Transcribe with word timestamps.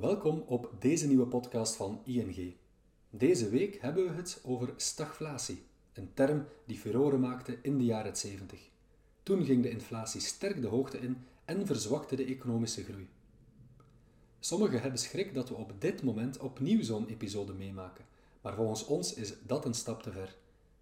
Welkom 0.00 0.42
op 0.46 0.74
deze 0.78 1.06
nieuwe 1.06 1.26
podcast 1.26 1.76
van 1.76 2.00
ING. 2.04 2.54
Deze 3.10 3.48
week 3.48 3.80
hebben 3.80 4.04
we 4.04 4.10
het 4.10 4.40
over 4.44 4.74
stagflatie, 4.76 5.62
een 5.92 6.14
term 6.14 6.46
die 6.66 6.78
furoren 6.78 7.20
maakte 7.20 7.58
in 7.62 7.78
de 7.78 7.84
jaren 7.84 8.16
70. 8.16 8.60
Toen 9.22 9.44
ging 9.44 9.62
de 9.62 9.70
inflatie 9.70 10.20
sterk 10.20 10.60
de 10.60 10.66
hoogte 10.66 10.98
in 10.98 11.16
en 11.44 11.66
verzwakte 11.66 12.16
de 12.16 12.24
economische 12.24 12.82
groei. 12.84 13.08
Sommigen 14.40 14.80
hebben 14.80 14.98
schrik 14.98 15.34
dat 15.34 15.48
we 15.48 15.54
op 15.54 15.80
dit 15.80 16.02
moment 16.02 16.38
opnieuw 16.38 16.82
zo'n 16.82 17.08
episode 17.08 17.52
meemaken, 17.52 18.04
maar 18.40 18.54
volgens 18.54 18.84
ons 18.84 19.14
is 19.14 19.34
dat 19.46 19.64
een 19.64 19.74
stap 19.74 20.02
te 20.02 20.12
ver. 20.12 20.36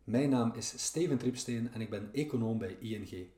Mijn 0.04 0.30
naam 0.30 0.52
is 0.54 0.84
Steven 0.84 1.18
Tripsteen 1.18 1.72
en 1.72 1.80
ik 1.80 1.90
ben 1.90 2.08
econoom 2.12 2.58
bij 2.58 2.76
ING. 2.80 3.28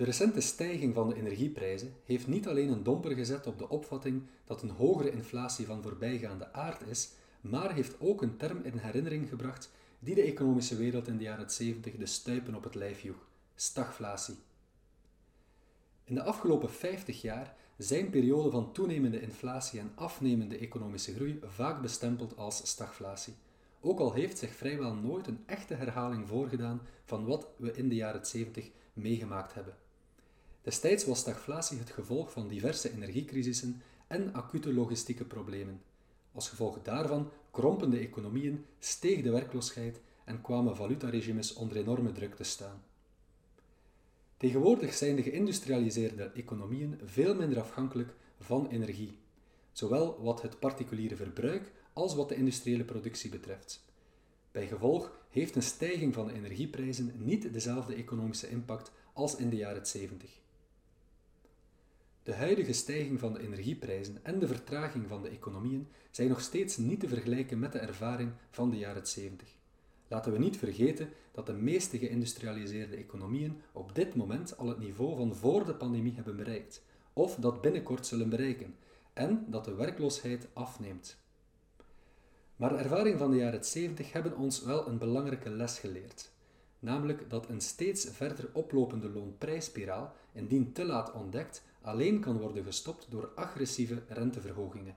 De 0.00 0.06
recente 0.06 0.40
stijging 0.40 0.94
van 0.94 1.08
de 1.08 1.14
energieprijzen 1.14 1.94
heeft 2.04 2.26
niet 2.26 2.48
alleen 2.48 2.68
een 2.68 2.82
domper 2.82 3.10
gezet 3.10 3.46
op 3.46 3.58
de 3.58 3.68
opvatting 3.68 4.22
dat 4.44 4.62
een 4.62 4.70
hogere 4.70 5.12
inflatie 5.12 5.66
van 5.66 5.82
voorbijgaande 5.82 6.52
aard 6.52 6.82
is, 6.86 7.10
maar 7.40 7.74
heeft 7.74 8.00
ook 8.00 8.22
een 8.22 8.36
term 8.36 8.60
in 8.62 8.76
herinnering 8.78 9.28
gebracht 9.28 9.70
die 9.98 10.14
de 10.14 10.22
economische 10.22 10.76
wereld 10.76 11.08
in 11.08 11.16
de 11.16 11.22
jaren 11.22 11.50
70 11.50 11.96
de 11.96 12.06
stuipen 12.06 12.54
op 12.54 12.64
het 12.64 12.74
lijf 12.74 13.00
joeg: 13.00 13.28
stagflatie. 13.54 14.34
In 16.04 16.14
de 16.14 16.22
afgelopen 16.22 16.70
50 16.70 17.22
jaar 17.22 17.56
zijn 17.76 18.10
perioden 18.10 18.52
van 18.52 18.72
toenemende 18.72 19.20
inflatie 19.20 19.80
en 19.80 19.92
afnemende 19.94 20.58
economische 20.58 21.14
groei 21.14 21.40
vaak 21.42 21.82
bestempeld 21.82 22.36
als 22.36 22.68
stagflatie. 22.68 23.34
Ook 23.80 23.98
al 23.98 24.12
heeft 24.12 24.38
zich 24.38 24.54
vrijwel 24.54 24.94
nooit 24.94 25.26
een 25.26 25.42
echte 25.46 25.74
herhaling 25.74 26.28
voorgedaan 26.28 26.80
van 27.04 27.24
wat 27.24 27.48
we 27.56 27.72
in 27.72 27.88
de 27.88 27.94
jaren 27.94 28.26
70 28.26 28.70
meegemaakt 28.92 29.54
hebben. 29.54 29.74
Destijds 30.62 31.04
was 31.04 31.18
stagflatie 31.18 31.78
het 31.78 31.90
gevolg 31.90 32.32
van 32.32 32.48
diverse 32.48 32.92
energiecrisissen 32.92 33.82
en 34.06 34.32
acute 34.32 34.72
logistieke 34.72 35.24
problemen. 35.24 35.82
Als 36.32 36.48
gevolg 36.48 36.82
daarvan 36.82 37.30
krompen 37.50 37.90
de 37.90 37.98
economieën, 37.98 38.64
steeg 38.78 39.22
de 39.22 39.30
werkloosheid 39.30 40.00
en 40.24 40.40
kwamen 40.40 40.76
valutaregimes 40.76 41.52
onder 41.52 41.76
enorme 41.76 42.12
druk 42.12 42.34
te 42.34 42.44
staan. 42.44 42.82
Tegenwoordig 44.36 44.94
zijn 44.94 45.16
de 45.16 45.22
geïndustrialiseerde 45.22 46.30
economieën 46.34 47.00
veel 47.04 47.34
minder 47.34 47.60
afhankelijk 47.60 48.14
van 48.38 48.68
energie, 48.68 49.18
zowel 49.72 50.22
wat 50.22 50.42
het 50.42 50.58
particuliere 50.58 51.16
verbruik 51.16 51.72
als 51.92 52.14
wat 52.14 52.28
de 52.28 52.34
industriële 52.34 52.84
productie 52.84 53.30
betreft. 53.30 53.84
Bij 54.52 54.66
gevolg 54.66 55.18
heeft 55.30 55.56
een 55.56 55.62
stijging 55.62 56.14
van 56.14 56.26
de 56.26 56.32
energieprijzen 56.32 57.12
niet 57.16 57.52
dezelfde 57.52 57.94
economische 57.94 58.48
impact 58.48 58.92
als 59.12 59.36
in 59.36 59.50
de 59.50 59.56
jaren 59.56 59.86
70. 59.86 60.40
De 62.30 62.36
huidige 62.36 62.72
stijging 62.72 63.20
van 63.20 63.32
de 63.32 63.40
energieprijzen 63.40 64.18
en 64.22 64.38
de 64.38 64.46
vertraging 64.46 65.08
van 65.08 65.22
de 65.22 65.28
economieën 65.28 65.88
zijn 66.10 66.28
nog 66.28 66.40
steeds 66.40 66.76
niet 66.76 67.00
te 67.00 67.08
vergelijken 67.08 67.58
met 67.58 67.72
de 67.72 67.78
ervaring 67.78 68.32
van 68.50 68.70
de 68.70 68.76
jaren 68.76 69.06
70. 69.06 69.48
Laten 70.08 70.32
we 70.32 70.38
niet 70.38 70.56
vergeten 70.56 71.08
dat 71.32 71.46
de 71.46 71.52
meeste 71.52 71.98
geïndustrialiseerde 71.98 72.96
economieën 72.96 73.60
op 73.72 73.94
dit 73.94 74.14
moment 74.14 74.58
al 74.58 74.68
het 74.68 74.78
niveau 74.78 75.16
van 75.16 75.34
voor 75.34 75.64
de 75.64 75.74
pandemie 75.74 76.14
hebben 76.14 76.36
bereikt, 76.36 76.82
of 77.12 77.34
dat 77.34 77.60
binnenkort 77.60 78.06
zullen 78.06 78.28
bereiken, 78.28 78.74
en 79.12 79.44
dat 79.48 79.64
de 79.64 79.74
werkloosheid 79.74 80.48
afneemt. 80.52 81.16
Maar 82.56 82.70
de 82.70 82.76
ervaring 82.76 83.18
van 83.18 83.30
de 83.30 83.36
jaren 83.36 83.64
70 83.64 84.12
hebben 84.12 84.36
ons 84.36 84.62
wel 84.62 84.88
een 84.88 84.98
belangrijke 84.98 85.50
les 85.50 85.78
geleerd, 85.78 86.30
namelijk 86.78 87.30
dat 87.30 87.48
een 87.48 87.60
steeds 87.60 88.04
verder 88.10 88.50
oplopende 88.52 89.08
loonprijsspiraal, 89.08 90.14
indien 90.32 90.72
te 90.72 90.84
laat 90.84 91.12
ontdekt, 91.12 91.68
alleen 91.82 92.20
kan 92.20 92.38
worden 92.38 92.64
gestopt 92.64 93.06
door 93.10 93.32
agressieve 93.34 94.02
renteverhogingen. 94.08 94.96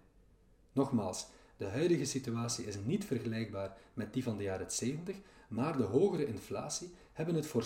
Nogmaals, 0.71 1.27
de 1.57 1.65
huidige 1.65 2.05
situatie 2.05 2.65
is 2.65 2.75
niet 2.85 3.05
vergelijkbaar 3.05 3.77
met 3.93 4.13
die 4.13 4.23
van 4.23 4.37
de 4.37 4.43
jaren 4.43 4.71
70, 4.71 5.15
maar 5.47 5.77
de 5.77 5.83
hogere 5.83 6.25
inflatie 6.25 6.93
hebben 7.13 7.35
het 7.35 7.45
voor 7.45 7.63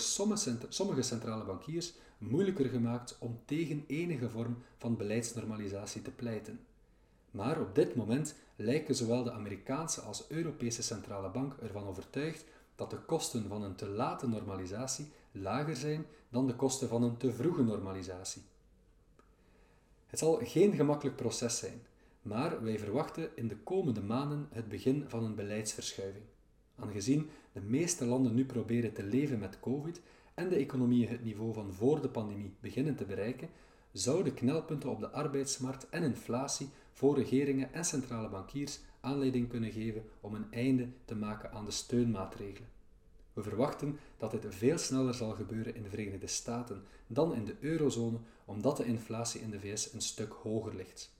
sommige 0.69 1.01
centrale 1.01 1.43
bankiers 1.43 1.93
moeilijker 2.17 2.65
gemaakt 2.65 3.15
om 3.19 3.39
tegen 3.45 3.83
enige 3.87 4.29
vorm 4.29 4.57
van 4.77 4.97
beleidsnormalisatie 4.97 6.01
te 6.01 6.11
pleiten. 6.11 6.59
Maar 7.31 7.59
op 7.59 7.75
dit 7.75 7.95
moment 7.95 8.35
lijken 8.55 8.95
zowel 8.95 9.23
de 9.23 9.31
Amerikaanse 9.31 10.01
als 10.01 10.29
Europese 10.29 10.83
centrale 10.83 11.29
bank 11.29 11.53
ervan 11.61 11.87
overtuigd 11.87 12.45
dat 12.75 12.89
de 12.89 12.97
kosten 12.97 13.47
van 13.47 13.63
een 13.63 13.75
te 13.75 13.87
late 13.87 14.27
normalisatie 14.27 15.11
lager 15.31 15.75
zijn 15.75 16.05
dan 16.29 16.47
de 16.47 16.55
kosten 16.55 16.87
van 16.87 17.03
een 17.03 17.17
te 17.17 17.33
vroege 17.33 17.63
normalisatie. 17.63 18.41
Het 20.07 20.19
zal 20.19 20.39
geen 20.43 20.75
gemakkelijk 20.75 21.15
proces 21.15 21.57
zijn, 21.57 21.81
maar 22.21 22.63
wij 22.63 22.79
verwachten 22.79 23.29
in 23.35 23.47
de 23.47 23.57
komende 23.57 24.01
maanden 24.01 24.47
het 24.51 24.69
begin 24.69 25.05
van 25.07 25.23
een 25.23 25.35
beleidsverschuiving. 25.35 26.23
Aangezien 26.75 27.29
de 27.51 27.61
meeste 27.61 28.05
landen 28.05 28.33
nu 28.33 28.45
proberen 28.45 28.93
te 28.93 29.03
leven 29.03 29.39
met 29.39 29.59
COVID 29.59 30.01
en 30.33 30.49
de 30.49 30.55
economieën 30.55 31.09
het 31.09 31.23
niveau 31.23 31.53
van 31.53 31.73
voor 31.73 32.01
de 32.01 32.09
pandemie 32.09 32.53
beginnen 32.59 32.95
te 32.95 33.05
bereiken, 33.05 33.49
zouden 33.91 34.33
knelpunten 34.33 34.89
op 34.89 34.99
de 34.99 35.09
arbeidsmarkt 35.09 35.89
en 35.89 36.03
inflatie 36.03 36.69
voor 36.93 37.15
regeringen 37.15 37.73
en 37.73 37.85
centrale 37.85 38.29
bankiers 38.29 38.79
aanleiding 38.99 39.49
kunnen 39.49 39.71
geven 39.71 40.03
om 40.21 40.35
een 40.35 40.51
einde 40.51 40.87
te 41.05 41.15
maken 41.15 41.51
aan 41.51 41.65
de 41.65 41.71
steunmaatregelen. 41.71 42.69
We 43.37 43.43
verwachten 43.43 43.99
dat 44.17 44.31
dit 44.31 44.45
veel 44.49 44.77
sneller 44.77 45.13
zal 45.13 45.31
gebeuren 45.31 45.75
in 45.75 45.83
de 45.83 45.89
Verenigde 45.89 46.27
Staten 46.27 46.83
dan 47.07 47.35
in 47.35 47.45
de 47.45 47.55
eurozone, 47.59 48.17
omdat 48.45 48.77
de 48.77 48.85
inflatie 48.85 49.41
in 49.41 49.49
de 49.49 49.59
VS 49.59 49.93
een 49.93 50.01
stuk 50.01 50.31
hoger 50.31 50.75
ligt. 50.75 51.11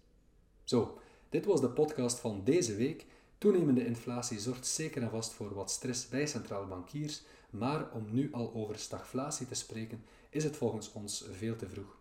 Zo, 0.64 1.00
dit 1.30 1.46
was 1.46 1.62
de 1.62 1.70
podcast 1.70 2.20
van 2.20 2.42
deze 2.44 2.76
week. 2.76 3.06
Toenemende 3.38 3.86
inflatie 3.86 4.40
zorgt 4.40 4.68
zeker 4.68 5.02
en 5.02 5.10
vast 5.10 5.34
voor 5.34 5.54
wat 5.54 5.72
stress 5.72 6.10
bij 6.10 6.28
centrale 6.28 6.66
bankiers, 6.66 7.22
maar 7.50 7.92
om 7.92 8.06
nu 8.10 8.30
al 8.32 8.54
over 8.54 8.80
stagflatie 8.80 9.48
te 9.48 9.56
spreken 9.56 10.04
is 10.30 10.44
het 10.44 10.58
volgens 10.58 10.92
ons 10.92 11.26
veel 11.32 11.56
te 11.56 11.68
vroeg. 11.68 11.98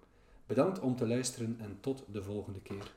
Bedankt 0.47 0.81
om 0.81 0.97
te 0.97 1.06
luisteren 1.06 1.56
en 1.60 1.78
tot 1.81 2.04
de 2.12 2.22
volgende 2.22 2.60
keer. 2.60 2.93